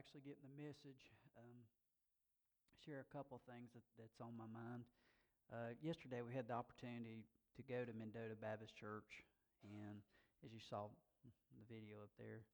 [0.00, 1.60] actually getting the message, um,
[2.80, 4.88] share a couple things that, that's on my mind.
[5.52, 9.28] Uh, yesterday, we had the opportunity to go to Mendota Baptist Church,
[9.60, 10.00] and
[10.40, 10.88] as you saw
[11.20, 12.48] the video up there,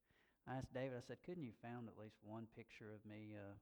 [0.50, 0.98] I asked David.
[0.98, 3.54] I said, "Couldn't you found at least one picture of me, uh,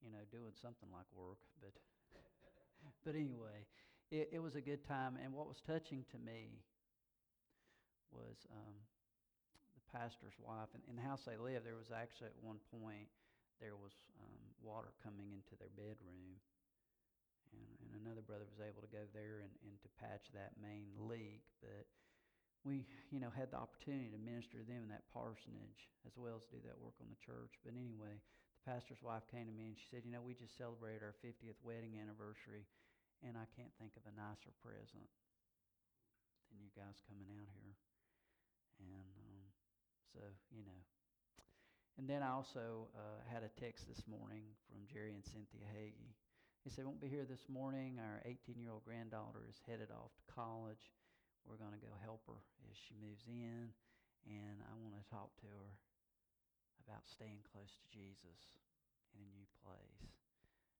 [0.00, 1.76] you know, doing something like work?" But,
[3.04, 3.68] but anyway,
[4.08, 6.64] it, it was a good time, and what was touching to me
[8.08, 8.48] was.
[8.48, 8.88] Um,
[9.76, 13.08] the pastor's wife, and in the house they lived, there was actually at one point
[13.58, 16.38] there was um, water coming into their bedroom,
[17.50, 20.90] and, and another brother was able to go there and, and to patch that main
[20.98, 21.42] leak.
[21.58, 21.86] But
[22.62, 26.38] we, you know, had the opportunity to minister to them in that parsonage as well
[26.38, 27.54] as do that work on the church.
[27.62, 30.58] But anyway, the pastor's wife came to me and she said, "You know, we just
[30.58, 32.66] celebrated our 50th wedding anniversary,
[33.22, 35.08] and I can't think of a nicer present
[36.50, 37.74] than you guys coming out here."
[38.78, 39.42] And um,
[40.14, 40.22] so,
[40.54, 40.97] you know.
[41.98, 46.14] And then I also uh, had a text this morning from Jerry and Cynthia Hagee.
[46.62, 47.98] He said, Won't be here this morning.
[47.98, 50.94] Our 18 year old granddaughter is headed off to college.
[51.42, 52.38] We're going to go help her
[52.70, 53.74] as she moves in.
[54.30, 55.74] And I want to talk to her
[56.86, 58.46] about staying close to Jesus
[59.18, 60.06] in a new place.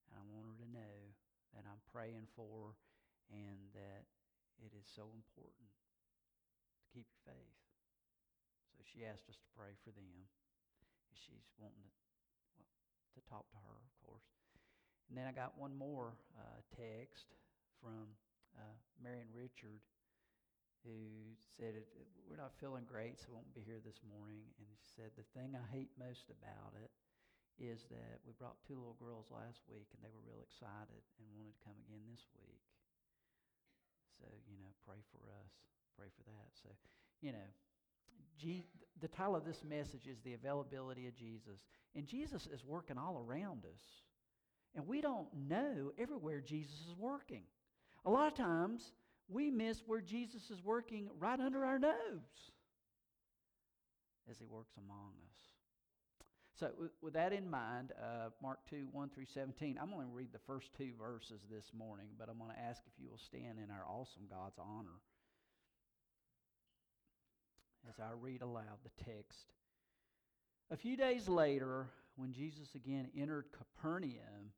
[0.07, 1.19] And I want her to know
[1.59, 2.71] that I'm praying for her
[3.35, 4.07] and that
[4.63, 5.67] it is so important
[6.79, 7.59] to keep your faith.
[8.79, 10.31] So she asked us to pray for them.
[11.19, 11.93] She's wanting to,
[12.55, 12.71] well,
[13.15, 14.29] to talk to her, of course.
[15.09, 17.35] And then I got one more uh, text
[17.81, 18.13] from
[18.55, 19.81] uh, Marion Richard,
[20.85, 21.83] who said,
[22.29, 24.45] We're not feeling great, so won't be here this morning.
[24.61, 26.93] And she said, The thing I hate most about it
[27.59, 31.27] is that we brought two little girls last week, and they were real excited and
[31.35, 32.63] wanted to come again this week.
[34.19, 35.53] So, you know, pray for us.
[35.99, 36.51] Pray for that.
[36.55, 36.71] So,
[37.19, 37.49] you know,
[39.01, 41.65] the title of this message is The Availability of Jesus.
[41.95, 43.81] And Jesus is working all around us.
[44.75, 47.43] And we don't know everywhere Jesus is working.
[48.05, 48.93] A lot of times,
[49.29, 52.53] we miss where Jesus is working right under our nose
[54.31, 55.37] as he works among us.
[56.59, 56.71] So,
[57.01, 60.41] with that in mind, uh, Mark 2 1 through 17, I'm going to read the
[60.47, 63.71] first two verses this morning, but I'm going to ask if you will stand in
[63.71, 64.99] our awesome God's honor
[67.89, 69.53] as I read aloud the text.
[70.71, 74.53] A few days later, when Jesus again entered Capernaum,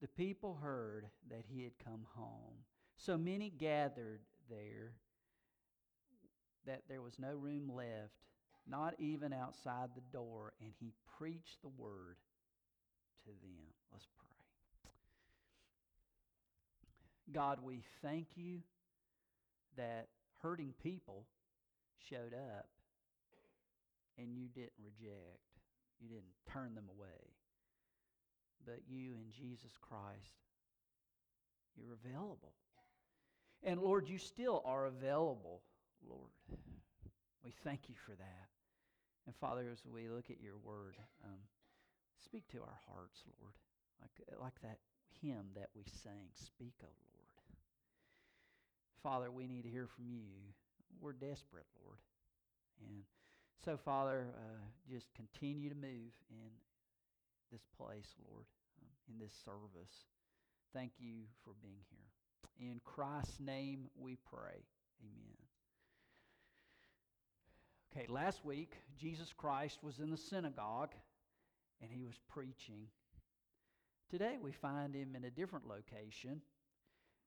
[0.00, 2.64] the people heard that he had come home.
[2.96, 4.92] So many gathered there
[6.66, 8.12] that there was no room left,
[8.66, 12.16] not even outside the door, and he preached the word
[13.24, 13.66] to them.
[13.92, 14.26] Let's pray.
[17.32, 18.60] God, we thank you
[19.76, 20.08] that
[20.42, 21.26] hurting people
[22.08, 22.68] showed up
[24.18, 25.40] and you didn't reject,
[26.00, 27.34] you didn't turn them away,
[28.64, 30.36] but you in Jesus Christ,
[31.76, 32.52] you're available.
[33.62, 35.62] And Lord, you still are available,
[36.08, 36.30] Lord.
[37.44, 38.48] We thank you for that.
[39.26, 41.40] And Father, as we look at your word, um,
[42.24, 43.54] speak to our hearts, Lord,
[44.00, 44.78] like, like that
[45.22, 46.28] hymn that we sang.
[46.34, 47.20] Speak, O Lord.
[49.02, 50.52] Father, we need to hear from you.
[51.00, 51.98] We're desperate, Lord.
[52.80, 53.02] And
[53.64, 56.50] so, Father, uh, just continue to move in
[57.52, 58.46] this place, Lord,
[58.80, 60.06] um, in this service.
[60.72, 62.70] Thank you for being here.
[62.70, 64.64] In Christ's name we pray.
[65.02, 65.36] Amen.
[67.92, 70.94] Okay, last week, Jesus Christ was in the synagogue
[71.82, 72.86] and he was preaching.
[74.10, 76.40] Today, we find him in a different location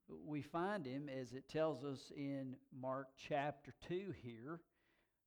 [0.08, 4.60] we find him, as it tells us in Mark chapter 2 here,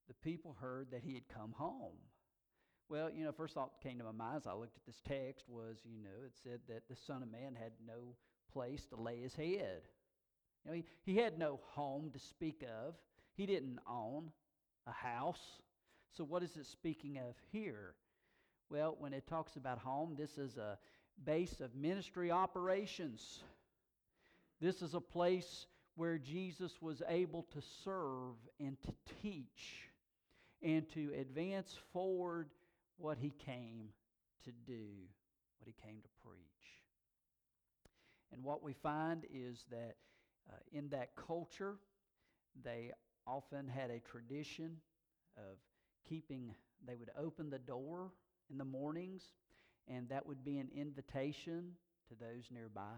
[0.09, 1.97] the people heard that he had come home.
[2.89, 5.01] Well, you know, first thought that came to my mind as I looked at this
[5.07, 8.15] text was, you know, it said that the Son of Man had no
[8.53, 9.83] place to lay his head.
[10.65, 12.95] You know, he, he had no home to speak of.
[13.35, 14.31] He didn't own
[14.87, 15.61] a house.
[16.17, 17.95] So what is it speaking of here?
[18.71, 20.79] Well, when it talks about home, this is a
[21.25, 23.43] base of ministry operations.
[24.61, 25.67] This is a place
[25.97, 28.93] where Jesus was able to serve and to
[29.23, 29.91] teach
[30.63, 32.49] and to advance forward
[32.97, 33.89] what he came
[34.45, 34.87] to do,
[35.59, 36.41] what he came to preach.
[38.33, 39.97] And what we find is that
[40.51, 41.77] uh, in that culture,
[42.65, 42.93] they
[43.27, 44.77] often had a tradition
[45.37, 45.59] of
[46.09, 46.55] keeping,
[46.87, 48.13] they would open the door
[48.51, 49.23] in the mornings,
[49.87, 51.73] and that would be an invitation
[52.09, 52.95] to those nearby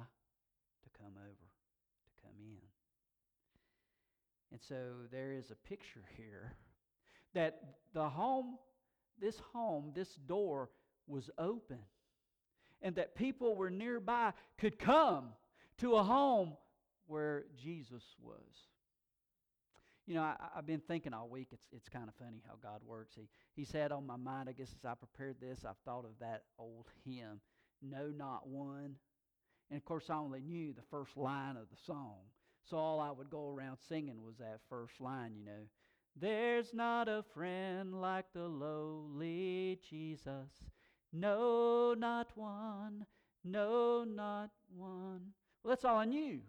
[0.88, 1.48] to come over,
[2.04, 2.58] to come in.
[4.50, 6.54] And so there is a picture here
[7.34, 7.60] that
[7.92, 8.56] the home,
[9.20, 10.70] this home, this door
[11.06, 11.78] was open
[12.80, 15.30] and that people were nearby could come
[15.78, 16.56] to a home
[17.06, 18.68] where Jesus was.
[20.06, 21.48] You know, I, have been thinking all week.
[21.52, 23.14] It's it's kind of funny how God works.
[23.14, 24.48] He He's had on my mind.
[24.48, 27.40] I guess as I prepared this, I've thought of that old hymn,
[27.82, 28.96] "No, not one."
[29.70, 32.16] And of course, I only knew the first line of the song,
[32.64, 35.34] so all I would go around singing was that first line.
[35.36, 35.66] You know,
[36.16, 40.50] there's not a friend like the lowly Jesus.
[41.12, 43.06] No, not one.
[43.44, 45.32] No, not one.
[45.62, 46.40] Well, that's all I knew.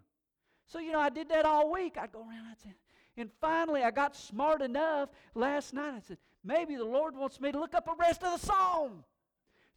[0.66, 1.96] So, you know, I did that all week.
[1.98, 2.74] I'd go around, I'd say,
[3.16, 5.94] and finally, I got smart enough last night.
[5.96, 9.04] I said, maybe the Lord wants me to look up the rest of the song.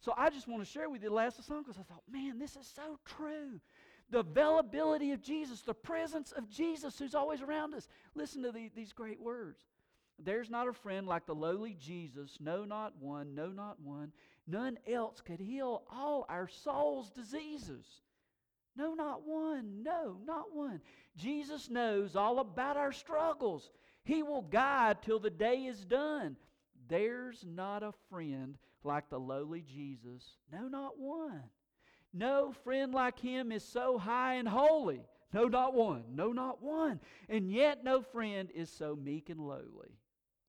[0.00, 2.38] So I just want to share with you the last song because I thought, man,
[2.38, 3.60] this is so true.
[4.10, 7.88] The availability of Jesus, the presence of Jesus who's always around us.
[8.14, 9.64] Listen to the, these great words.
[10.18, 14.12] There's not a friend like the lowly Jesus, no, not one, no, not one.
[14.46, 17.84] None else could heal all our soul's diseases.
[18.76, 19.82] No, not one.
[19.82, 20.80] No, not one.
[21.16, 23.70] Jesus knows all about our struggles.
[24.04, 26.36] He will guide till the day is done.
[26.88, 30.36] There's not a friend like the lowly Jesus.
[30.52, 31.42] No, not one.
[32.12, 35.00] No friend like him is so high and holy.
[35.32, 36.04] No, not one.
[36.14, 37.00] No, not one.
[37.28, 39.98] And yet no friend is so meek and lowly.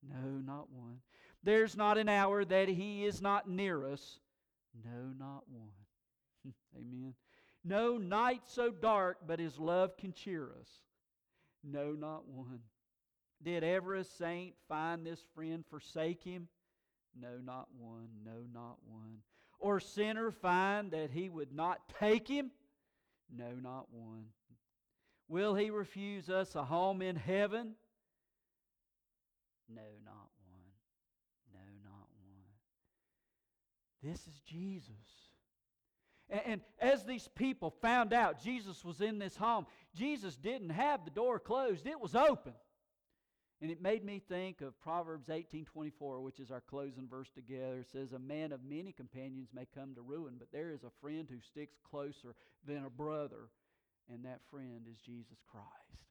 [0.08, 1.00] No, not one.
[1.44, 4.20] There's not an hour that he is not near us.
[4.84, 6.54] No, not one.
[6.76, 7.16] Amen.
[7.64, 10.70] No night so dark, but his love can cheer us.
[11.64, 12.60] No, not one.
[13.42, 16.48] Did ever a saint find this friend forsake him?
[17.20, 18.10] No, not one.
[18.26, 19.18] No, not one.
[19.60, 22.52] Or sinner find that he would not take him?
[23.36, 24.26] No, not one.
[25.28, 27.74] Will he refuse us a home in heaven?
[29.68, 31.54] No, not one.
[31.54, 32.44] No, not one.
[34.04, 34.92] This is Jesus.
[36.30, 39.66] And, as these people found out Jesus was in this home,
[39.96, 42.54] Jesus didn't have the door closed, it was open.
[43.62, 47.80] And it made me think of Proverbs 18:24, which is our closing verse together.
[47.80, 50.90] It says, "A man of many companions may come to ruin, but there is a
[50.90, 52.36] friend who sticks closer
[52.66, 53.50] than a brother,
[54.08, 56.06] and that friend is Jesus Christ."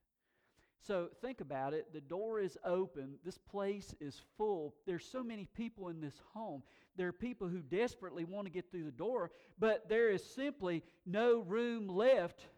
[0.81, 1.93] So think about it.
[1.93, 3.19] The door is open.
[3.25, 4.75] This place is full.
[4.85, 6.62] There's so many people in this home.
[6.96, 10.82] There are people who desperately want to get through the door, but there is simply
[11.06, 12.50] no room left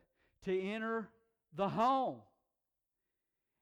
[0.43, 1.09] to enter
[1.53, 2.21] the home.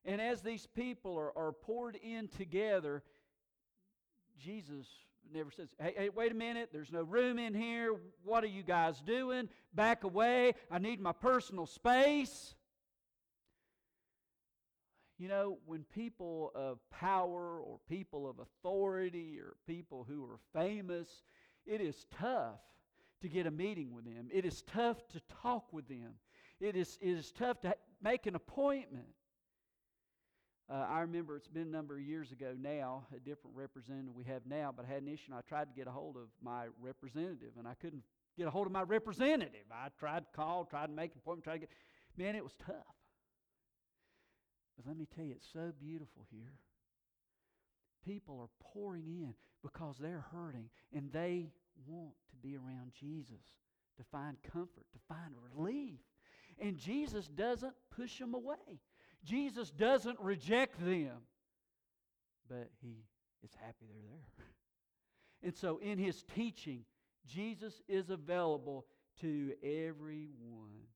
[0.05, 3.03] And as these people are, are poured in together,
[4.39, 4.87] Jesus
[5.33, 7.95] never says, hey, hey, wait a minute, there's no room in here.
[8.25, 9.49] What are you guys doing?
[9.75, 10.55] Back away.
[10.71, 12.55] I need my personal space.
[15.17, 21.09] You know, when people of power or people of authority or people who are famous,
[21.67, 22.61] it is tough
[23.23, 24.29] to get a meeting with them.
[24.33, 26.15] It is tough to talk with them.
[26.61, 29.07] It is, it is tough to make an appointment.
[30.71, 34.25] Uh, I remember it's been a number of years ago now, a different representative we
[34.25, 36.29] have now, but I had an issue and I tried to get a hold of
[36.43, 38.03] my representative and I couldn't
[38.39, 39.67] get a hold of my representative.
[39.71, 41.71] I tried to call, tried to make an appointment, tried to get,
[42.17, 42.97] man, it was tough.
[44.77, 46.55] But let me tell you, it's so beautiful here.
[48.07, 51.51] People are pouring in because they're hurting and they
[51.87, 53.45] want to be around Jesus
[53.99, 56.01] to find comfort, to find relief.
[56.59, 58.81] And Jesus doesn't push them away.
[59.25, 61.17] Jesus doesn't reject them,
[62.49, 63.05] but he
[63.43, 64.47] is happy they're there.
[65.43, 66.87] And so in his teaching,
[67.27, 68.87] Jesus is available
[69.21, 70.89] to everyone.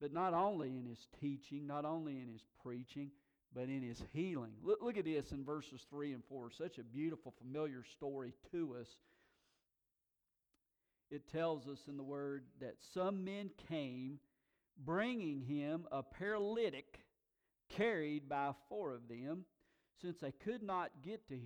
[0.00, 3.12] But not only in his teaching, not only in his preaching,
[3.54, 4.52] but in his healing.
[4.62, 6.50] Look, look at this in verses 3 and 4.
[6.50, 8.88] Such a beautiful, familiar story to us.
[11.10, 14.18] It tells us in the word that some men came
[14.76, 17.00] bringing him a paralytic
[17.68, 19.44] carried by four of them,
[20.00, 21.38] since they could not get to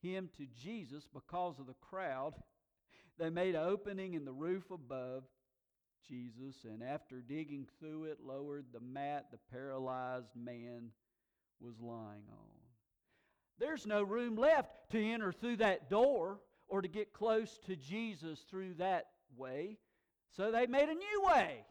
[0.00, 2.34] him to Jesus because of the crowd.
[3.18, 5.24] They made an opening in the roof above
[6.08, 10.90] Jesus, and after digging through it, lowered the mat the paralyzed man
[11.60, 12.58] was lying on.
[13.58, 18.40] There's no room left to enter through that door or to get close to Jesus
[18.48, 19.06] through that
[19.36, 19.78] way.
[20.36, 21.64] So they made a new way.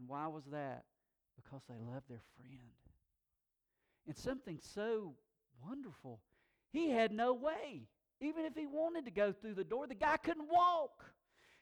[0.00, 0.84] And why was that?
[1.36, 2.72] Because they loved their friend.
[4.06, 5.14] And something so
[5.62, 6.20] wonderful.
[6.72, 7.86] He had no way.
[8.20, 11.04] Even if he wanted to go through the door, the guy couldn't walk.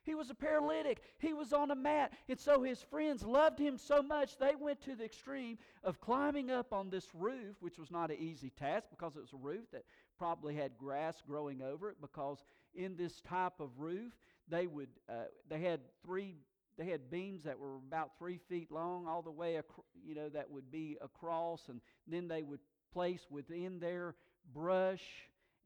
[0.04, 1.02] He was a paralytic.
[1.18, 2.12] He was on a mat.
[2.28, 6.50] And so his friends loved him so much, they went to the extreme of climbing
[6.50, 9.64] up on this roof, which was not an easy task because it was a roof
[9.72, 9.84] that
[10.16, 11.96] probably had grass growing over it.
[12.00, 12.38] Because
[12.74, 14.12] in this type of roof,
[14.48, 16.36] they would uh, they had three
[16.78, 19.60] they had beams that were about three feet long all the way
[20.06, 22.60] you know that would be across and then they would
[22.92, 24.14] place within their
[24.54, 25.02] brush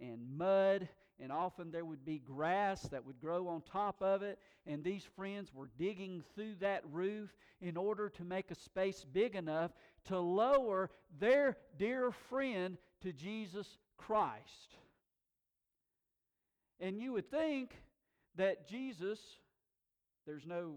[0.01, 0.89] and mud
[1.21, 5.05] and often there would be grass that would grow on top of it and these
[5.15, 9.71] friends were digging through that roof in order to make a space big enough
[10.07, 10.91] to lower
[11.21, 14.77] their dear friend to jesus christ.
[16.81, 17.71] And you would think
[18.37, 19.21] that jesus
[20.27, 20.77] there's no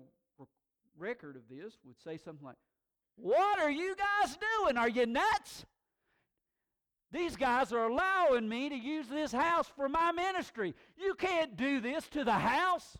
[0.98, 2.58] record of this would say something like,
[3.16, 4.78] What are you guys doing?
[4.78, 5.66] Are you nuts?
[7.12, 10.75] These guys are allowing me to use this house for my ministry.
[10.98, 12.98] You can't do this to the house.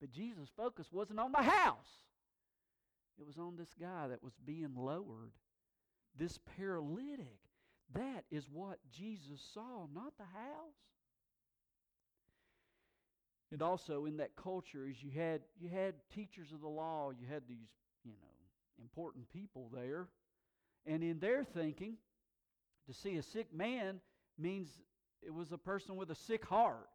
[0.00, 2.00] But Jesus' focus wasn't on the house,
[3.18, 5.32] it was on this guy that was being lowered,
[6.18, 7.38] this paralytic.
[7.94, 10.91] That is what Jesus saw, not the house.
[13.52, 17.26] And also in that culture is you had you had teachers of the law, you
[17.30, 17.68] had these,
[18.02, 18.28] you know,
[18.80, 20.08] important people there.
[20.86, 21.98] And in their thinking,
[22.86, 24.00] to see a sick man
[24.38, 24.68] means
[25.22, 26.88] it was a person with a sick heart.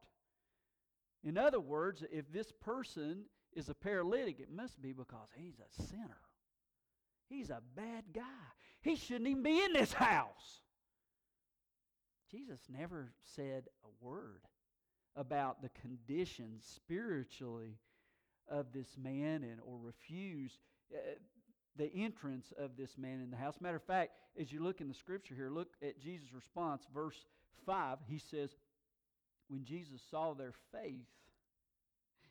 [1.23, 5.83] In other words, if this person is a paralytic, it must be because he's a
[5.83, 6.17] sinner.
[7.29, 8.21] He's a bad guy.
[8.81, 10.61] He shouldn't even be in this house.
[12.31, 14.41] Jesus never said a word
[15.17, 17.79] about the condition spiritually
[18.49, 20.59] of this man and or refused
[20.93, 20.97] uh,
[21.75, 23.55] the entrance of this man in the house.
[23.59, 27.25] Matter of fact, as you look in the scripture here, look at Jesus' response, verse
[27.65, 27.97] 5.
[28.07, 28.51] He says,
[29.49, 31.07] When Jesus saw their faith,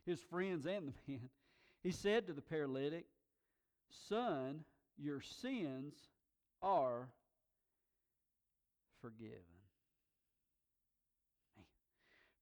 [0.04, 1.28] his friends and the man,
[1.82, 3.06] he said to the paralytic,
[4.08, 4.64] Son,
[4.98, 5.94] your sins
[6.62, 7.08] are
[9.00, 9.55] forgiven.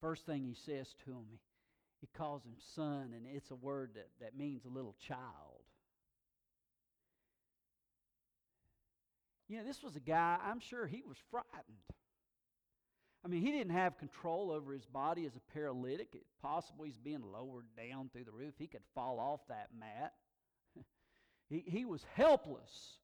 [0.05, 1.25] First thing he says to him,
[2.03, 5.63] he, calls him son, and it's a word that, that means a little child.
[9.49, 11.79] You know, this was a guy, I'm sure he was frightened.
[13.25, 16.09] I mean, he didn't have control over his body as a paralytic.
[16.13, 18.53] It, possibly he's being lowered down through the roof.
[18.59, 20.13] He could fall off that mat.
[21.49, 22.99] he, he was helpless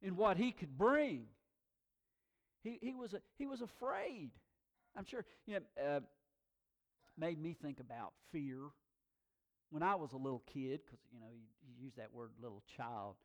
[0.00, 1.26] in what he could bring.
[2.62, 4.30] He, he, was, he was afraid.
[4.96, 6.00] I'm sure, you know, uh,
[7.18, 8.58] made me think about fear.
[9.70, 12.62] When I was a little kid, because, you know, you, you, use that word little
[12.76, 13.16] child,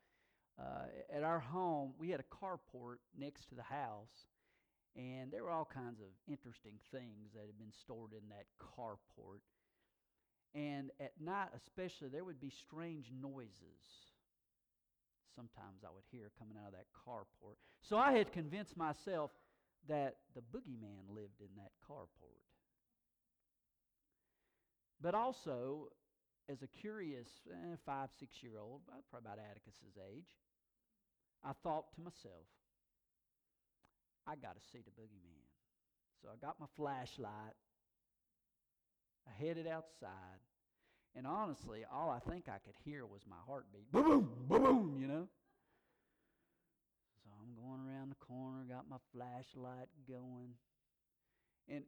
[0.58, 4.26] uh, at our home, we had a carport next to the house,
[4.96, 9.40] and there were all kinds of interesting things that had been stored in that carport.
[10.54, 13.82] And at night, especially, there would be strange noises.
[15.36, 17.54] Sometimes I would hear coming out of that carport.
[17.88, 19.30] So I had convinced myself
[19.88, 22.44] that the boogeyman lived in that carport.
[25.00, 25.88] But also,
[26.48, 30.28] as a curious eh, five, six year old, probably about Atticus's age,
[31.44, 32.46] I thought to myself,
[34.26, 35.46] I got to see the boogeyman.
[36.22, 37.56] So I got my flashlight.
[39.26, 40.40] I headed outside.
[41.16, 43.90] And honestly, all I think I could hear was my heartbeat.
[43.90, 45.26] Boom, boom, boom, boom, you know?
[47.70, 50.58] Going around the corner, got my flashlight going.
[51.68, 51.84] And,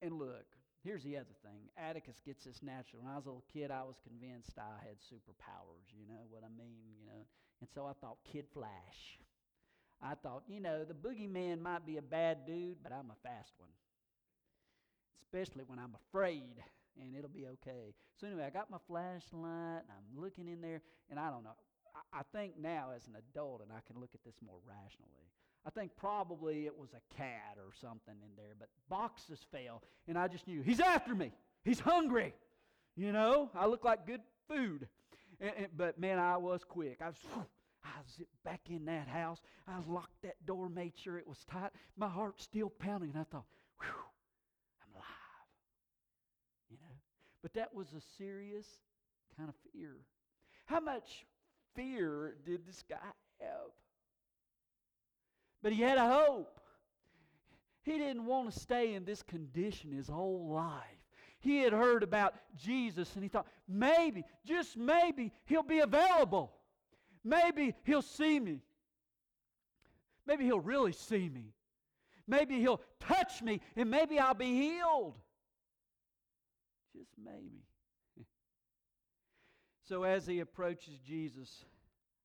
[0.00, 0.46] and look,
[0.82, 1.68] here's the other thing.
[1.76, 3.02] Atticus gets this natural.
[3.02, 6.42] When I was a little kid, I was convinced I had superpowers, you know what
[6.42, 7.26] I mean, you know.
[7.60, 9.20] And so I thought, Kid Flash.
[10.02, 13.52] I thought, you know, the boogeyman might be a bad dude, but I'm a fast
[13.58, 13.70] one.
[15.20, 16.64] Especially when I'm afraid,
[16.98, 17.92] and it'll be okay.
[18.18, 21.56] So anyway, I got my flashlight, and I'm looking in there, and I don't know.
[22.12, 25.30] I think now as an adult, and I can look at this more rationally,
[25.66, 30.16] I think probably it was a cat or something in there, but boxes fell, and
[30.16, 31.32] I just knew he's after me.
[31.64, 32.34] He's hungry.
[32.94, 34.88] You know, I look like good food.
[35.40, 36.98] And, and, but man, I was quick.
[37.02, 37.44] I was, whew,
[37.84, 39.40] I zipped back in that house.
[39.66, 41.72] I locked that door, made sure it was tight.
[41.96, 43.44] My heart's still pounding, and I thought,
[43.80, 43.88] whew,
[44.82, 45.48] I'm alive.
[46.70, 46.94] You know,
[47.42, 48.66] but that was a serious
[49.36, 49.96] kind of fear.
[50.66, 51.26] How much
[51.76, 52.96] fear did this guy
[53.40, 53.70] have?
[55.62, 56.60] But he had a hope.
[57.82, 60.82] He didn't want to stay in this condition his whole life.
[61.38, 66.52] He had heard about Jesus and he thought, maybe, just maybe, he'll be available.
[67.22, 68.62] Maybe he'll see me.
[70.26, 71.52] Maybe he'll really see me.
[72.26, 75.16] Maybe he'll touch me and maybe I'll be healed.
[76.96, 77.65] Just maybe.
[79.88, 81.64] So as he approaches Jesus,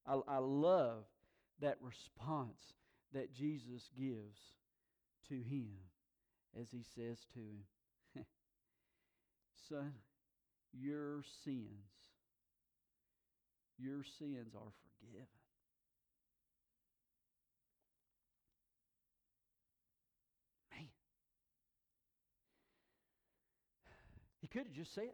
[0.08, 1.04] I, I love
[1.60, 2.74] that response
[3.14, 4.40] that Jesus gives
[5.30, 5.70] to him
[6.60, 8.26] as he says to him,
[9.70, 9.94] Son,
[10.74, 11.68] your sins,
[13.78, 15.28] your sins are forgiven.
[20.76, 20.88] Man.
[24.42, 25.12] He could have just said,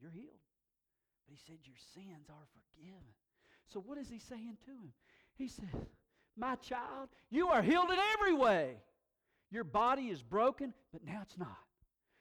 [0.00, 0.30] You're healed.
[1.26, 3.02] But he said, Your sins are forgiven.
[3.72, 4.92] So what is he saying to him?
[5.36, 5.86] He says,
[6.36, 8.76] My child, you are healed in every way.
[9.50, 11.56] Your body is broken, but now it's not.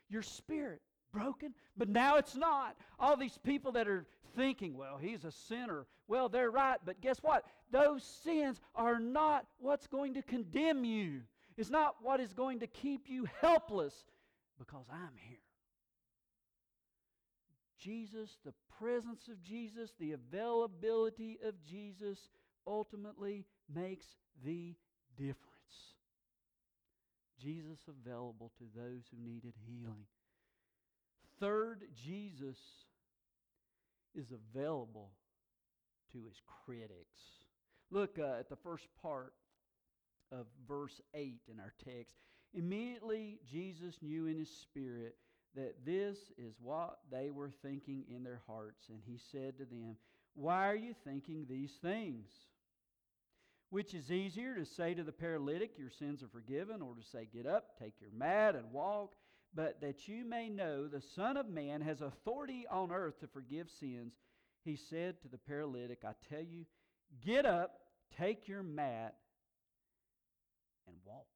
[0.09, 0.81] Your spirit
[1.11, 2.75] broken, but now it's not.
[2.99, 4.05] All these people that are
[4.35, 5.85] thinking, well, he's a sinner.
[6.07, 7.45] Well, they're right, but guess what?
[7.71, 11.21] Those sins are not what's going to condemn you.
[11.57, 13.93] It's not what is going to keep you helpless
[14.59, 15.37] because I'm here.
[17.83, 22.17] Jesus, the presence of Jesus, the availability of Jesus
[22.65, 24.05] ultimately makes
[24.45, 24.75] the
[25.17, 25.37] difference.
[27.41, 30.05] Jesus available to those who needed healing.
[31.39, 32.57] Third, Jesus
[34.15, 35.11] is available
[36.13, 37.19] to his critics.
[37.91, 39.33] Look uh, at the first part
[40.31, 42.15] of verse 8 in our text.
[42.53, 45.15] Immediately, Jesus knew in his spirit
[45.55, 49.95] that this is what they were thinking in their hearts, and he said to them,
[50.33, 52.29] Why are you thinking these things?
[53.69, 57.27] Which is easier to say to the paralytic, Your sins are forgiven, or to say,
[57.31, 59.13] Get up, take your mat, and walk?
[59.55, 63.69] But that you may know the Son of Man has authority on earth to forgive
[63.69, 64.13] sins,
[64.63, 66.65] he said to the paralytic, I tell you,
[67.23, 67.79] get up,
[68.17, 69.15] take your mat,
[70.87, 71.27] and walk.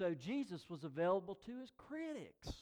[0.00, 2.54] So Jesus was available to his critics.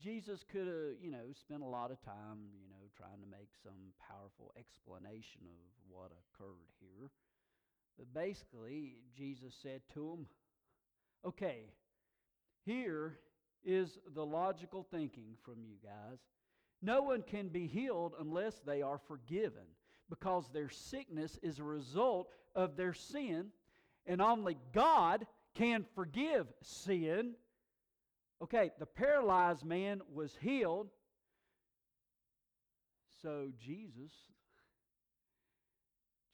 [0.00, 3.48] Jesus could have, you know, spent a lot of time, you know, trying to make
[3.60, 7.10] some powerful explanation of what occurred here.
[7.98, 10.26] But basically, Jesus said to him,
[11.26, 11.72] okay,
[12.64, 13.18] here
[13.64, 16.20] is the logical thinking from you guys.
[16.82, 19.66] No one can be healed unless they are forgiven
[20.08, 23.46] because their sickness is a result of their sin,
[24.06, 27.34] and only God can forgive sin.
[28.42, 30.88] Okay, the paralyzed man was healed.
[33.22, 34.12] So Jesus,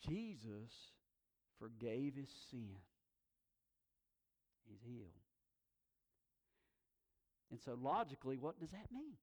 [0.07, 0.73] Jesus
[1.59, 2.77] forgave his sin.
[4.69, 5.11] He's healed.
[7.51, 9.15] And so logically, what does that mean?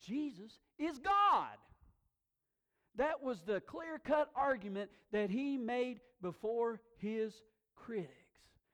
[0.00, 1.56] Jesus is God.
[2.96, 7.34] That was the clear cut argument that he made before his
[7.74, 8.25] critics.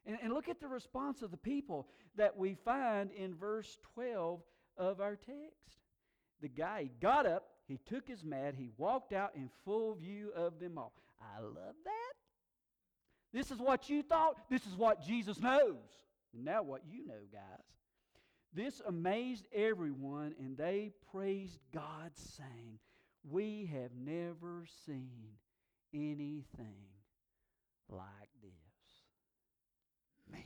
[0.07, 1.87] And, and look at the response of the people
[2.17, 4.41] that we find in verse 12
[4.77, 5.79] of our text.
[6.41, 10.59] The guy got up, he took his mat, he walked out in full view of
[10.59, 10.93] them all.
[11.21, 12.12] I love that.
[13.33, 15.79] This is what you thought, this is what Jesus knows.
[16.35, 17.43] Now, what you know, guys.
[18.55, 22.79] This amazed everyone, and they praised God, saying,
[23.29, 25.38] We have never seen
[25.95, 26.88] anything
[27.88, 28.53] like this.
[30.31, 30.43] Man,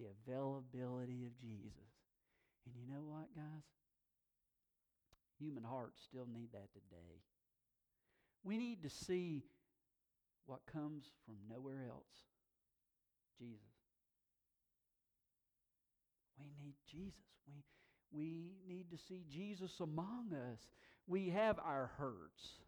[0.00, 1.92] the availability of Jesus.
[2.64, 3.64] And you know what, guys?
[5.38, 7.20] Human hearts still need that today.
[8.42, 9.44] We need to see
[10.46, 12.30] what comes from nowhere else
[13.38, 13.60] Jesus.
[16.38, 17.14] We need Jesus.
[18.12, 20.58] We, we need to see Jesus among us.
[21.06, 22.60] We have our hurts.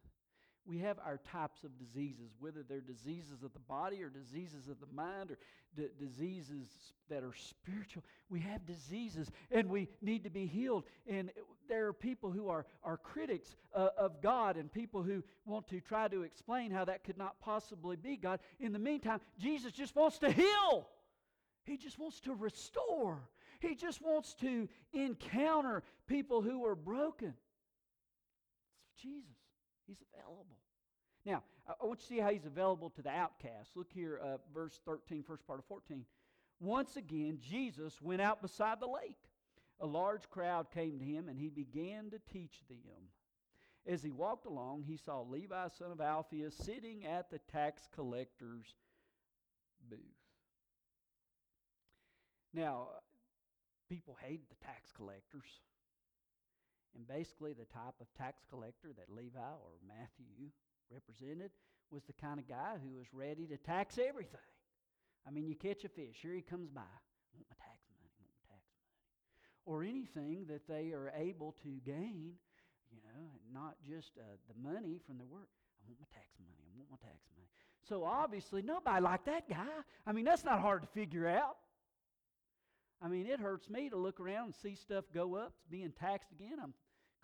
[0.64, 4.78] We have our types of diseases, whether they're diseases of the body or diseases of
[4.78, 5.38] the mind or
[5.76, 6.68] d- diseases
[7.10, 8.04] that are spiritual.
[8.28, 10.84] We have diseases and we need to be healed.
[11.08, 11.30] And
[11.68, 15.80] there are people who are, are critics uh, of God and people who want to
[15.80, 18.38] try to explain how that could not possibly be God.
[18.60, 20.86] In the meantime, Jesus just wants to heal,
[21.64, 23.18] He just wants to restore,
[23.58, 27.34] He just wants to encounter people who are broken.
[28.94, 29.41] It's Jesus.
[29.86, 30.58] He's available.
[31.24, 33.70] Now, I want you to see how he's available to the outcast.
[33.76, 36.04] Look here, uh, verse 13, first part of 14.
[36.60, 39.18] Once again, Jesus went out beside the lake.
[39.80, 43.08] A large crowd came to him, and he began to teach them.
[43.86, 48.76] As he walked along, he saw Levi, son of Alphaeus, sitting at the tax collector's
[49.88, 49.98] booth.
[52.54, 52.88] Now,
[53.88, 55.60] people hated the tax collectors.
[56.94, 60.52] And basically, the type of tax collector that Levi or Matthew
[60.90, 61.50] represented
[61.90, 64.52] was the kind of guy who was ready to tax everything.
[65.26, 66.82] I mean, you catch a fish, here he comes by.
[66.82, 68.92] I want my tax money, I want my tax money.
[69.64, 72.34] or anything that they are able to gain,
[72.90, 75.48] you know, not just uh, the money from their work.
[75.80, 76.60] I want my tax money.
[76.60, 77.48] I want my tax money.
[77.88, 79.80] So obviously, nobody like that guy.
[80.06, 81.56] I mean, that's not hard to figure out.
[83.04, 86.30] I mean, it hurts me to look around and see stuff go up, being taxed
[86.30, 86.58] again.
[86.62, 86.74] I'm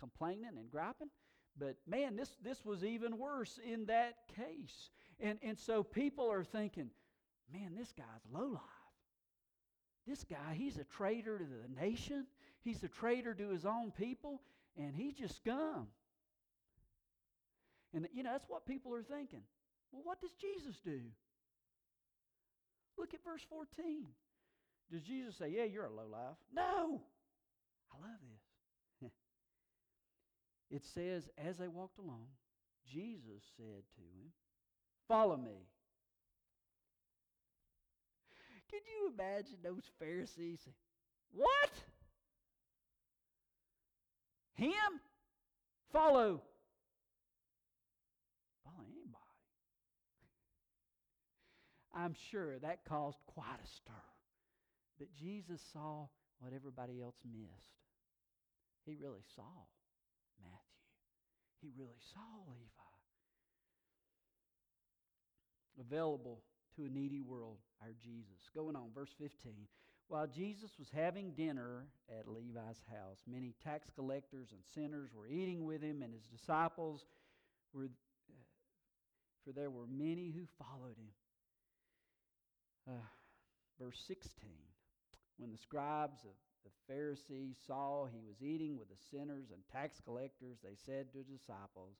[0.00, 1.10] complaining and griping.
[1.58, 4.90] But man, this, this was even worse in that case.
[5.20, 6.90] And, and so people are thinking,
[7.52, 8.60] man, this guy's lowlife.
[10.06, 12.26] This guy, he's a traitor to the nation.
[12.62, 14.40] He's a traitor to his own people,
[14.76, 15.88] and he's just scum.
[17.94, 19.42] And you know, that's what people are thinking.
[19.92, 21.00] Well, what does Jesus do?
[22.96, 24.06] Look at verse 14.
[24.90, 26.37] Does Jesus say, Yeah, you're a lowlife?
[26.55, 27.03] No.
[27.92, 28.18] I love
[29.03, 29.11] this.
[30.70, 32.27] it says, as they walked along,
[32.90, 34.33] Jesus said to him,
[35.07, 35.66] Follow me.
[38.70, 40.74] Can you imagine those Pharisees saying,
[41.33, 41.70] What?
[44.55, 45.01] Him?
[45.92, 46.42] Follow.
[48.64, 49.16] Follow anybody.
[51.94, 53.92] I'm sure that caused quite a stir.
[54.98, 56.08] But Jesus saw
[56.40, 57.78] what everybody else missed.
[58.84, 59.66] He really saw
[60.40, 60.68] Matthew.
[61.61, 62.94] He really saw Levi.
[65.80, 66.42] Available
[66.76, 68.48] to a needy world, our Jesus.
[68.54, 69.52] Going on, verse 15.
[70.08, 75.66] While Jesus was having dinner at Levi's house, many tax collectors and sinners were eating
[75.66, 77.04] with him, and his disciples
[77.74, 78.42] were, uh,
[79.44, 81.11] for there were many who followed him.
[82.88, 83.06] Uh,
[83.78, 84.48] verse 16.
[85.38, 86.35] When the scribes of
[86.66, 91.18] the Pharisees saw he was eating with the sinners and tax collectors, they said to
[91.18, 91.94] the disciples,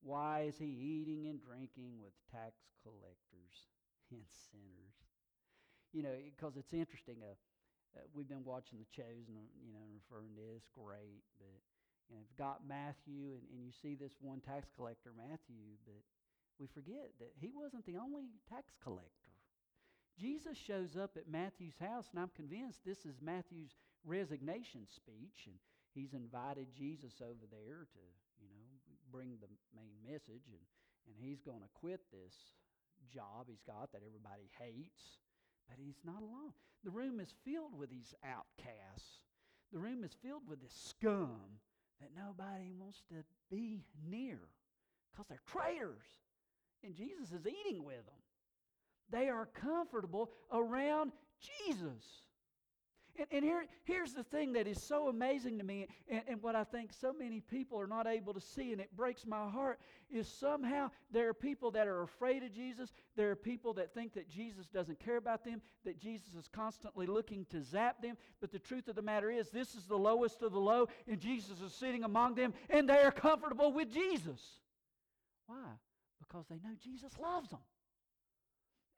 [0.00, 2.54] Why is he eating and drinking with tax
[2.86, 3.66] collectors
[4.14, 4.94] and sinners?
[5.92, 7.18] You know, because it's interesting.
[7.18, 7.34] Uh,
[7.96, 10.44] uh, we've been watching The Chosen, you know, referring to.
[10.54, 11.24] It's great.
[11.40, 11.58] But,
[12.06, 16.04] you know, you've got Matthew, and, and you see this one tax collector, Matthew, but
[16.60, 19.37] we forget that he wasn't the only tax collector.
[20.18, 25.54] Jesus shows up at Matthew's house, and I'm convinced this is Matthew's resignation speech, and
[25.94, 28.02] he's invited Jesus over there to,
[28.42, 28.66] you know,
[29.12, 30.62] bring the main message, and,
[31.06, 32.34] and he's going to quit this
[33.14, 35.22] job he's got that everybody hates.
[35.68, 36.52] But he's not alone.
[36.84, 39.20] The room is filled with these outcasts.
[39.72, 41.60] The room is filled with this scum
[42.00, 44.38] that nobody wants to be near
[45.10, 46.06] because they're traitors.
[46.82, 48.22] And Jesus is eating with them.
[49.10, 52.22] They are comfortable around Jesus.
[53.18, 56.54] And, and here, here's the thing that is so amazing to me, and, and what
[56.54, 59.80] I think so many people are not able to see, and it breaks my heart,
[60.10, 62.92] is somehow there are people that are afraid of Jesus.
[63.16, 67.06] There are people that think that Jesus doesn't care about them, that Jesus is constantly
[67.06, 68.16] looking to zap them.
[68.40, 71.18] But the truth of the matter is, this is the lowest of the low, and
[71.18, 74.40] Jesus is sitting among them, and they are comfortable with Jesus.
[75.46, 75.56] Why?
[76.20, 77.60] Because they know Jesus loves them.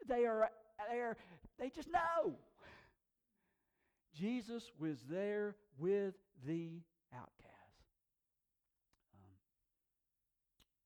[0.08, 0.48] They are,
[0.90, 1.16] they are,
[1.58, 2.34] they just know.
[4.18, 6.14] Jesus was there with
[6.46, 6.82] the
[7.14, 7.30] outcast.
[9.14, 9.30] Um,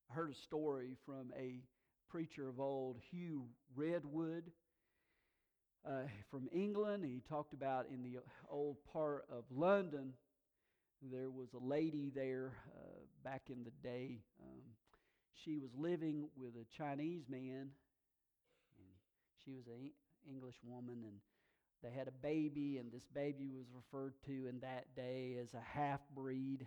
[0.09, 1.61] I heard a story from a
[2.09, 4.51] preacher of old, Hugh Redwood,
[5.85, 7.03] uh, from England.
[7.03, 10.13] He talked about in the old part of London,
[11.11, 14.21] there was a lady there uh, back in the day.
[14.41, 14.61] Um,
[15.43, 17.69] she was living with a Chinese man
[19.45, 19.91] she was an
[20.27, 21.19] English woman, and
[21.83, 25.61] they had a baby, and this baby was referred to in that day as a
[25.61, 26.65] half breed.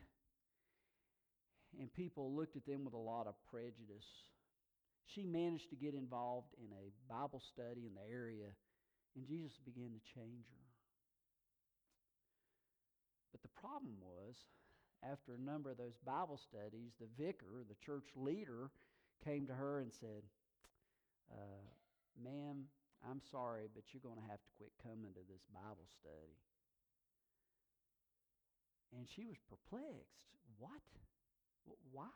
[1.79, 4.07] And people looked at them with a lot of prejudice.
[5.07, 8.47] She managed to get involved in a Bible study in the area,
[9.17, 10.67] and Jesus began to change her.
[13.33, 14.37] But the problem was,
[15.03, 18.71] after a number of those Bible studies, the vicar, the church leader,
[19.25, 20.23] came to her and said,
[21.33, 21.65] uh,
[22.19, 22.67] Ma'am,
[23.07, 26.39] I'm sorry, but you're going to have to quit coming to this Bible study.
[28.91, 30.27] And she was perplexed.
[30.59, 30.83] What?
[31.93, 32.11] Why?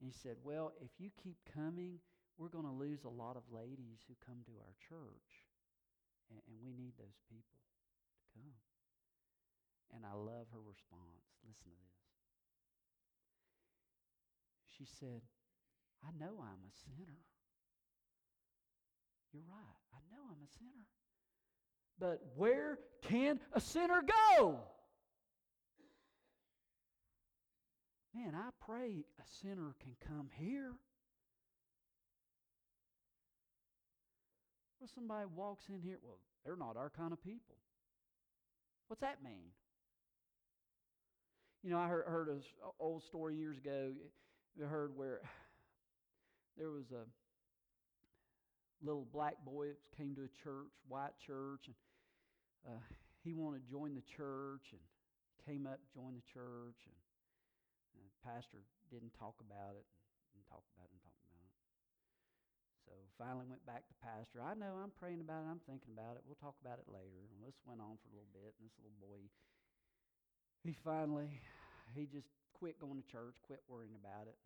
[0.00, 1.98] And he said, Well, if you keep coming,
[2.38, 5.44] we're going to lose a lot of ladies who come to our church.
[6.30, 8.56] And, and we need those people to come.
[9.90, 11.26] And I love her response.
[11.42, 11.98] Listen to this.
[14.78, 15.26] She said,
[16.06, 17.18] I know I'm a sinner.
[19.38, 19.78] You're right.
[19.94, 20.86] I know I'm a sinner.
[22.00, 24.02] But where can a sinner
[24.36, 24.58] go?
[28.14, 30.72] Man, I pray a sinner can come here.
[34.80, 37.56] Well, somebody walks in here, well, they're not our kind of people.
[38.88, 39.52] What's that mean?
[41.62, 42.40] You know, I heard, heard an
[42.80, 43.92] old story years ago.
[44.60, 45.20] I heard where
[46.56, 47.04] there was a
[48.82, 51.76] little black boy came to a church, white church, and
[52.66, 52.82] uh,
[53.24, 54.82] he wanted to join the church and
[55.42, 56.98] came up, joined the church, and,
[57.98, 59.86] and the pastor didn't talk about it,
[60.34, 61.56] and talk about it, and talk about it.
[62.86, 64.40] So finally went back to pastor.
[64.40, 65.50] I know I'm praying about it.
[65.52, 66.24] I'm thinking about it.
[66.24, 67.28] We'll talk about it later.
[67.34, 69.28] And this went on for a little bit, and this little boy,
[70.64, 71.28] he finally,
[71.92, 74.38] he just quit going to church, quit worrying about it.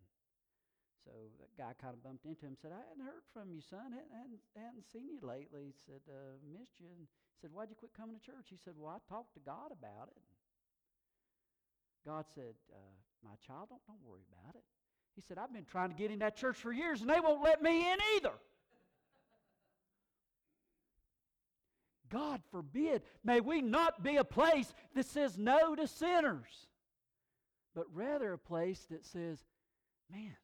[1.03, 3.59] So that guy kind of bumped into him, and said, I hadn't heard from you,
[3.59, 3.91] son.
[3.91, 5.71] I hadn't, hadn't seen you lately.
[5.71, 6.87] He said, uh, missed you.
[6.87, 7.07] And he
[7.43, 8.47] said, why'd you quit coming to church?
[8.47, 10.23] He said, well, I talked to God about it.
[12.07, 14.63] God said, uh, my child, don't, don't worry about it.
[15.15, 17.43] He said, I've been trying to get in that church for years, and they won't
[17.43, 18.33] let me in either.
[22.09, 26.67] God forbid, may we not be a place that says no to sinners,
[27.75, 29.43] but rather a place that says,
[30.11, 30.35] man,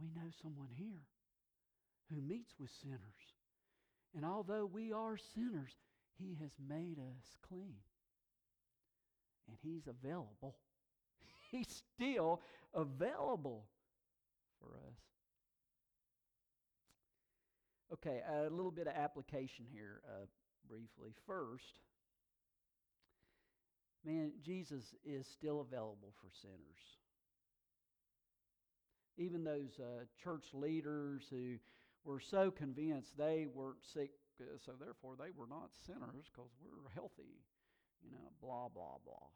[0.00, 1.06] we know someone here
[2.10, 3.00] who meets with sinners.
[4.14, 5.72] And although we are sinners,
[6.18, 7.76] He has made us clean.
[9.48, 10.56] And He's available.
[11.50, 12.40] He's still
[12.74, 13.66] available
[14.60, 14.98] for us.
[17.92, 20.26] Okay, a little bit of application here, uh,
[20.68, 21.14] briefly.
[21.26, 21.80] First,
[24.04, 26.96] man, Jesus is still available for sinners
[29.18, 31.56] even those uh, church leaders who
[32.04, 36.90] were so convinced they weren't sick, uh, so therefore they were not sinners because we're
[36.94, 37.42] healthy,
[38.02, 39.28] you know, blah, blah, blah.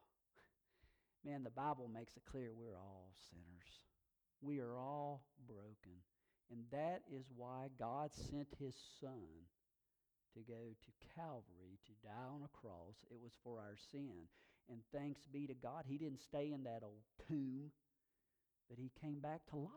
[1.25, 3.71] Man, the Bible makes it clear we're all sinners.
[4.41, 6.01] We are all broken.
[6.51, 9.47] And that is why God sent his Son
[10.35, 12.97] to go to Calvary to die on a cross.
[13.11, 14.29] It was for our sin.
[14.69, 17.71] And thanks be to God, he didn't stay in that old tomb
[18.71, 19.71] that he came back to life.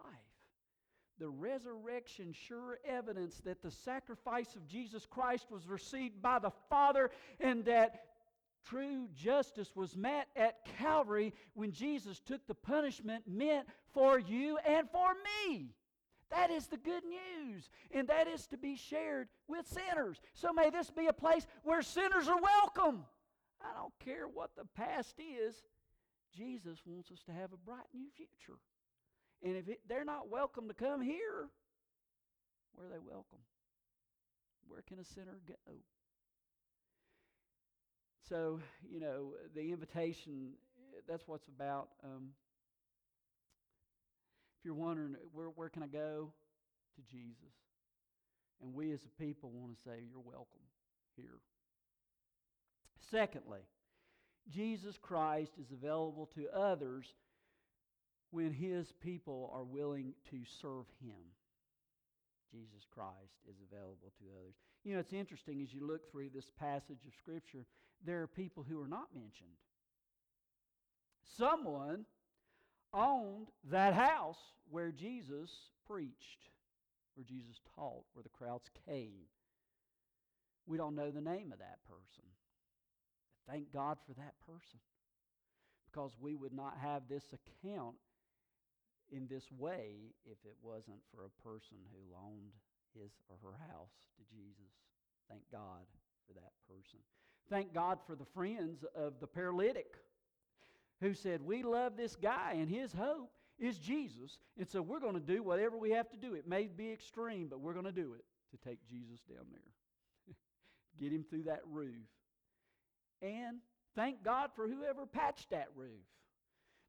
[1.20, 7.12] The resurrection sure evidence that the sacrifice of Jesus Christ was received by the Father
[7.40, 8.06] and that
[8.66, 14.90] true justice was met at Calvary when Jesus took the punishment meant for you and
[14.90, 15.14] for
[15.48, 15.72] me.
[16.32, 20.20] That is the good news, and that is to be shared with sinners.
[20.34, 23.06] So may this be a place where sinners are welcome.
[23.62, 25.62] I don't care what the past is,
[26.36, 28.58] Jesus wants us to have a bright new future.
[29.44, 31.50] And if it, they're not welcome to come here,
[32.76, 33.40] where are they welcome?
[34.68, 35.74] Where can a sinner go?
[38.30, 40.54] So, you know, the invitation,
[41.08, 41.90] that's what's about.
[42.04, 42.30] Um,
[44.58, 46.32] if you're wondering, where, where can I go?
[46.96, 47.54] To Jesus.
[48.62, 50.62] And we as a people want to say, you're welcome
[51.18, 51.42] here.
[53.12, 53.60] Secondly,
[54.50, 57.06] Jesus Christ is available to others
[58.34, 61.22] when his people are willing to serve him.
[62.52, 64.56] Jesus Christ is available to others.
[64.84, 67.66] You know, it's interesting as you look through this passage of Scripture,
[68.04, 69.50] there are people who are not mentioned.
[71.38, 72.06] Someone
[72.92, 75.52] owned that house where Jesus
[75.88, 76.50] preached,
[77.14, 79.28] where Jesus taught, where the crowds came.
[80.66, 82.24] We don't know the name of that person.
[83.48, 84.80] Thank God for that person.
[85.92, 87.96] Because we would not have this account
[89.14, 92.54] in this way if it wasn't for a person who loaned
[92.94, 94.74] his or her house to Jesus.
[95.30, 95.86] Thank God
[96.28, 97.00] for that person.
[97.50, 99.96] Thank God for the friends of the paralytic
[101.02, 104.38] who said, We love this guy, and his hope is Jesus.
[104.58, 106.34] And so we're going to do whatever we have to do.
[106.34, 110.36] It may be extreme, but we're going to do it to take Jesus down there,
[111.00, 112.08] get him through that roof.
[113.22, 113.58] And
[113.96, 116.02] thank God for whoever patched that roof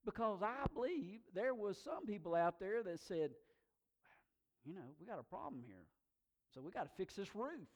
[0.05, 3.31] because I believe there was some people out there that said,
[4.65, 5.85] you know, we got a problem here.
[6.55, 7.69] So we got to fix this roof.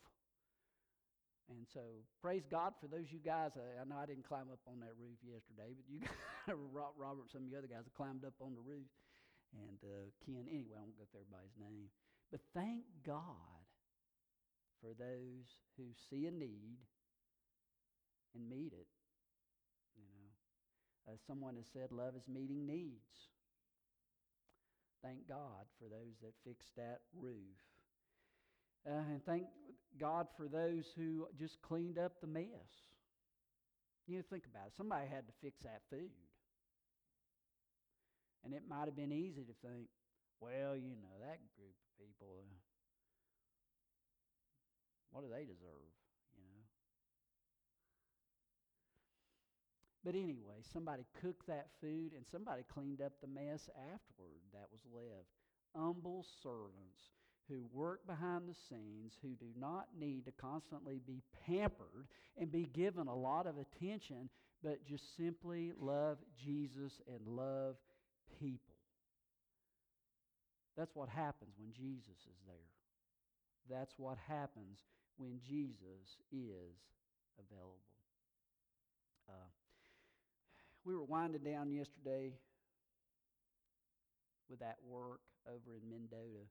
[1.48, 1.80] And so
[2.20, 3.56] praise God for those you guys.
[3.56, 6.04] Uh, I know I didn't climb up on that roof yesterday, but you
[6.74, 8.88] Robert, some of the other guys climbed up on the roof.
[9.56, 11.88] And uh, Ken, anyway, I won't go through everybody's name.
[12.30, 13.64] But thank God
[14.84, 16.84] for those who see a need
[18.36, 18.92] and meet it
[21.12, 23.30] as someone has said, love is meeting needs.
[25.02, 27.56] Thank God for those that fixed that roof.
[28.86, 29.44] Uh, and thank
[29.98, 32.72] God for those who just cleaned up the mess.
[34.06, 34.72] You know, think about it.
[34.76, 36.10] Somebody had to fix that food.
[38.44, 39.88] And it might have been easy to think,
[40.40, 42.54] well, you know, that group of people, uh,
[45.10, 45.92] what do they deserve?
[46.36, 46.62] You know.
[50.08, 54.80] But anyway, somebody cooked that food and somebody cleaned up the mess afterward that was
[54.90, 55.28] left.
[55.76, 57.12] Humble servants
[57.46, 62.70] who work behind the scenes, who do not need to constantly be pampered and be
[62.72, 64.30] given a lot of attention,
[64.64, 67.76] but just simply love Jesus and love
[68.40, 68.78] people.
[70.74, 73.76] That's what happens when Jesus is there.
[73.78, 74.78] That's what happens
[75.18, 76.78] when Jesus is
[77.38, 77.97] available.
[80.88, 82.32] We were winding down yesterday
[84.48, 86.48] with that work over in Mendota.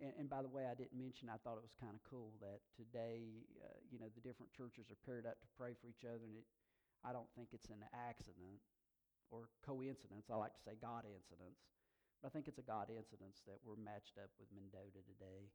[0.00, 2.32] And, and, by the way, I didn't mention, I thought it was kind of cool
[2.40, 6.08] that today, uh, you know, the different churches are paired up to pray for each
[6.08, 6.24] other.
[6.24, 6.48] And it,
[7.04, 8.56] I don't think it's an accident
[9.28, 10.32] or coincidence.
[10.32, 11.60] I like to say God incidents.
[12.24, 15.52] But I think it's a God incidence that we're matched up with Mendota today.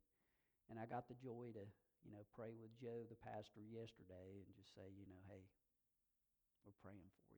[0.70, 1.66] And I got the joy to,
[2.06, 5.50] you know, pray with Joe, the pastor, yesterday and just say, you know, hey,
[6.62, 7.33] we're praying for.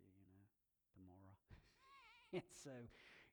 [2.35, 2.71] And so,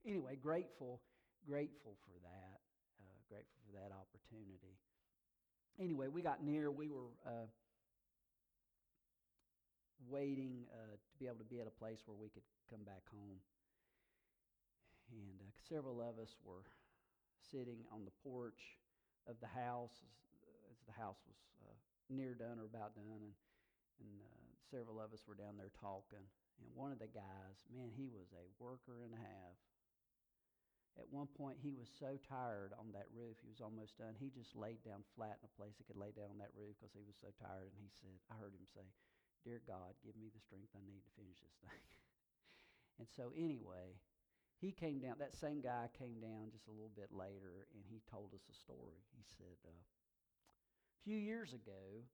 [0.07, 1.01] anyway, grateful,
[1.47, 2.63] grateful for that
[3.33, 4.77] grateful for that opportunity.
[5.81, 6.71] Anyway, we got near.
[6.71, 7.49] We were uh,
[10.05, 13.01] waiting uh, to be able to be at a place where we could come back
[13.09, 13.41] home.
[15.17, 16.69] And uh, several of us were
[17.41, 18.77] sitting on the porch
[19.25, 20.13] of the house as,
[20.69, 21.73] as the house was uh,
[22.13, 23.09] near done or about done.
[23.09, 23.33] And,
[24.05, 26.21] and uh, several of us were down there talking.
[26.61, 29.57] And one of the guys, man, he was a worker and a half.
[31.01, 34.13] At one point, he was so tired on that roof, he was almost done.
[34.13, 36.77] He just laid down flat in a place he could lay down on that roof
[36.77, 37.73] because he was so tired.
[37.73, 38.85] And he said, I heard him say,
[39.41, 41.83] Dear God, give me the strength I need to finish this thing.
[43.01, 43.97] and so, anyway,
[44.63, 48.05] he came down, that same guy came down just a little bit later, and he
[48.07, 49.03] told us a story.
[49.17, 52.07] He said, uh, A few years ago,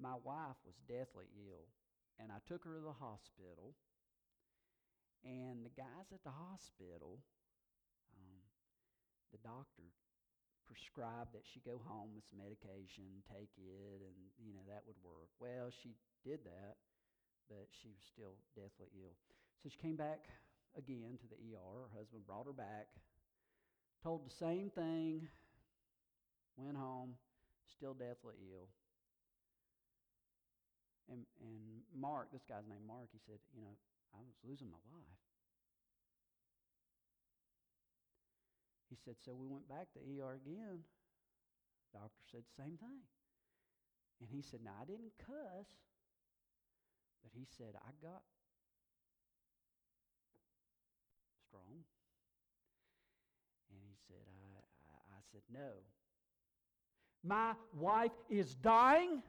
[0.00, 1.70] my wife was deathly ill,
[2.20, 3.74] and I took her to the hospital.
[5.24, 7.20] And the guys at the hospital
[9.30, 9.86] the doctor
[10.66, 14.98] prescribed that she go home with some medication, take it, and you know that would
[15.02, 15.30] work.
[15.38, 16.78] Well, she did that,
[17.48, 19.14] but she was still deathly ill.
[19.62, 20.26] So she came back
[20.78, 21.90] again to the ER.
[21.90, 22.90] Her husband brought her back,
[24.02, 25.26] told the same thing,
[26.56, 27.14] went home,
[27.66, 28.70] still deathly ill.
[31.10, 33.74] And and Mark, this guy's named Mark, he said, you know,
[34.14, 35.20] I was losing my wife.
[38.90, 40.82] He said, So we went back to ER again.
[41.92, 43.02] Doctor said the same thing.
[44.20, 45.70] And he said, Now I didn't cuss,
[47.22, 48.22] but he said, I got
[51.46, 51.86] strong.
[53.70, 54.58] And he said, I,
[54.90, 55.70] I, I said, No.
[57.22, 59.22] My wife is dying.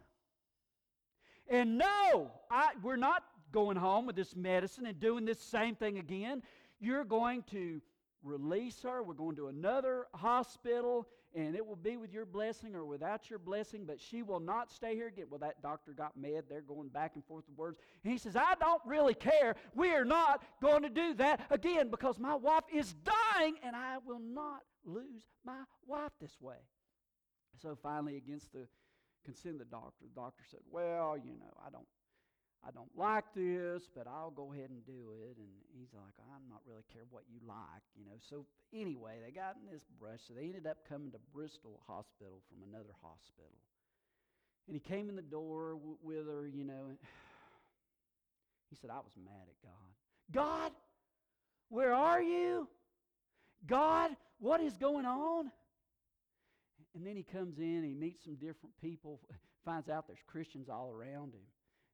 [1.47, 5.97] And no, I, we're not going home with this medicine and doing this same thing
[5.97, 6.41] again.
[6.79, 7.81] You're going to
[8.23, 9.03] release her.
[9.03, 13.39] We're going to another hospital, and it will be with your blessing or without your
[13.39, 15.25] blessing, but she will not stay here again.
[15.29, 16.43] Well, that doctor got mad.
[16.49, 17.77] They're going back and forth with words.
[18.03, 19.55] And he says, I don't really care.
[19.75, 23.97] We are not going to do that again because my wife is dying, and I
[24.05, 26.57] will not lose my wife this way.
[27.61, 28.67] So finally, against the
[29.23, 31.87] consent of the doctor, the doctor said, Well, you know, I don't
[32.63, 35.37] I don't like this, but I'll go ahead and do it.
[35.37, 38.17] And he's like, I'm not really care what you like, you know.
[38.29, 40.19] So anyway, they got in this brush.
[40.27, 43.57] So they ended up coming to Bristol Hospital from another hospital.
[44.67, 46.91] And he came in the door w- with her, you know.
[48.69, 49.91] He said, I was mad at God.
[50.31, 50.71] God,
[51.67, 52.69] where are you?
[53.67, 55.51] God, what is going on?
[56.95, 59.21] And then he comes in, he meets some different people,
[59.65, 61.47] finds out there's Christians all around him.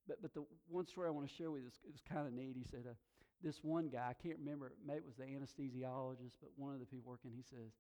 [0.08, 2.34] But, but the one story I want to share with you is, is kind of
[2.34, 2.56] neat.
[2.56, 2.96] He said, uh,
[3.44, 6.86] this one guy, I can't remember, maybe it was the anesthesiologist, but one of the
[6.86, 7.74] people working, he says,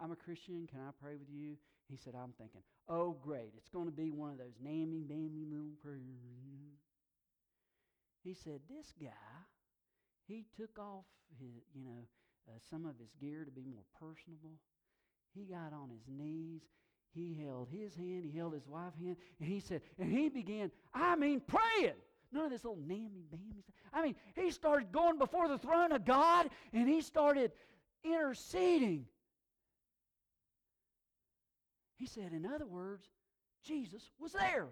[0.00, 0.68] I'm a Christian.
[0.70, 1.56] Can I pray with you?
[1.88, 3.52] He said, I'm thinking, oh, great.
[3.56, 6.78] It's going to be one of those namby bamby little prayers.
[8.22, 9.34] He said, this guy,
[10.28, 11.04] he took off
[11.40, 12.06] his, you know,
[12.48, 14.60] uh, some of his gear to be more personable.
[15.34, 16.62] He got on his knees
[17.12, 20.70] he held his hand, he held his wife's hand, and he said, and he began,
[20.94, 21.94] I mean, praying.
[22.32, 23.74] None of this little namby bamby stuff.
[23.92, 27.50] I mean, he started going before the throne of God and he started
[28.04, 29.06] interceding.
[31.96, 33.08] He said, in other words,
[33.64, 34.68] Jesus was there.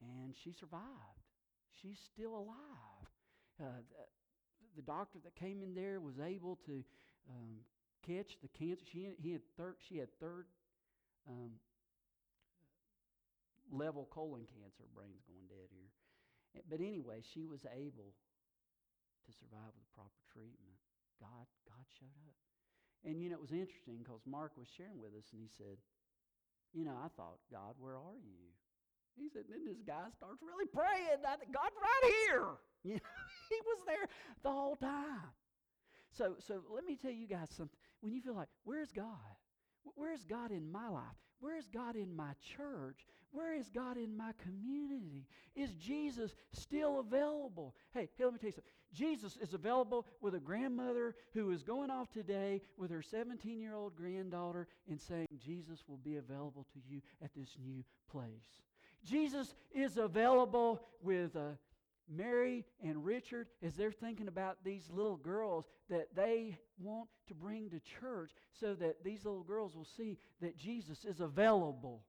[0.00, 0.84] And she survived.
[1.82, 3.10] She's still alive.
[3.60, 6.84] Uh, the, the, doctor that came in there was able to
[7.28, 7.56] um,
[8.06, 8.84] catch the cancer.
[8.84, 10.46] She, he had third, she had third
[11.28, 11.56] um,
[13.72, 14.84] level colon cancer.
[14.94, 15.90] Brain's going dead here.
[16.70, 18.14] But anyway, she was able
[19.26, 20.78] to survive with proper treatment.
[21.18, 22.36] God, God showed up.
[23.04, 25.76] And you know, it was interesting because Mark was sharing with us and he said,
[26.72, 28.54] You know, I thought, God, where are you?
[29.16, 31.22] He said, then this guy starts really praying.
[31.22, 32.46] I think, God's right here.
[32.84, 33.16] You know,
[33.48, 34.06] he was there
[34.42, 35.32] the whole time.
[36.12, 37.78] So, so let me tell you guys something.
[38.04, 39.06] When you feel like, where's God?
[39.96, 41.16] Where's God in my life?
[41.40, 43.06] Where is God in my church?
[43.32, 45.26] Where is God in my community?
[45.56, 47.74] Is Jesus still available?
[47.94, 48.72] Hey, hey, let me tell you something.
[48.92, 53.74] Jesus is available with a grandmother who is going off today with her 17 year
[53.74, 58.62] old granddaughter and saying, Jesus will be available to you at this new place.
[59.02, 61.52] Jesus is available with uh,
[62.08, 67.70] Mary and Richard as they're thinking about these little girls that they want to bring
[67.70, 72.02] to church so that these little girls will see that Jesus is available.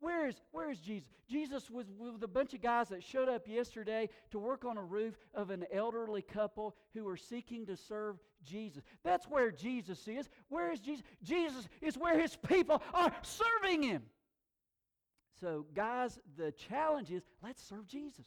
[0.00, 1.08] Where is, where is Jesus?
[1.28, 4.82] Jesus was with a bunch of guys that showed up yesterday to work on a
[4.82, 8.82] roof of an elderly couple who were seeking to serve Jesus.
[9.04, 10.28] That's where Jesus is.
[10.48, 11.04] Where is Jesus?
[11.22, 14.02] Jesus is where his people are serving him.
[15.40, 18.26] So, guys, the challenge is let's serve Jesus.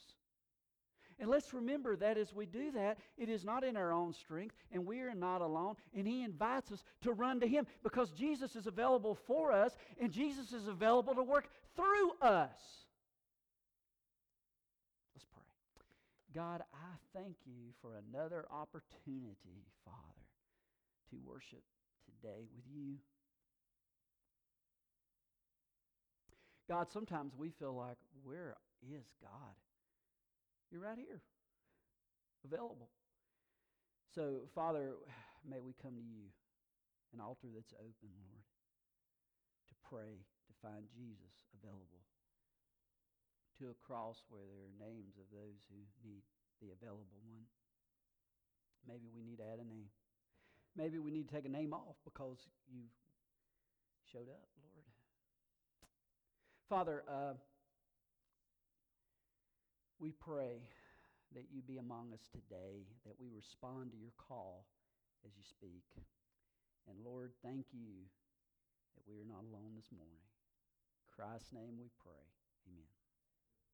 [1.19, 4.55] And let's remember that as we do that, it is not in our own strength,
[4.71, 5.75] and we are not alone.
[5.93, 10.13] And He invites us to run to Him because Jesus is available for us, and
[10.13, 12.57] Jesus is available to work through us.
[15.13, 15.43] Let's pray.
[16.33, 19.97] God, I thank you for another opportunity, Father,
[21.09, 21.63] to worship
[22.05, 22.95] today with you.
[26.69, 29.55] God, sometimes we feel like, where is God?
[30.69, 31.21] You're right here,
[32.45, 32.93] available.
[34.13, 35.01] So, Father,
[35.41, 36.29] may we come to you,
[37.13, 38.45] an altar that's open, Lord,
[39.65, 42.05] to pray, to find Jesus available,
[43.57, 46.21] to a cross where there are names of those who need
[46.61, 47.49] the available one.
[48.85, 49.89] Maybe we need to add a name.
[50.77, 52.93] Maybe we need to take a name off because you've
[54.05, 54.85] showed up, Lord.
[56.69, 57.33] Father, uh,
[59.99, 60.63] we pray
[61.35, 64.65] that you be among us today, that we respond to your call
[65.25, 65.83] as you speak.
[66.87, 68.07] And Lord, thank you
[68.95, 70.23] that we are not alone this morning.
[70.23, 72.25] In Christ's name we pray.
[72.65, 72.98] Amen.